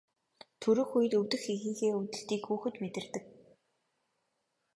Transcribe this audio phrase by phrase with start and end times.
[0.61, 3.23] Төрөх үед өвдөх эхийнхээ өвдөлтийг хүүхэд мэдэрдэг.